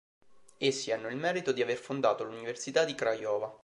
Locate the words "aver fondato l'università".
1.61-2.85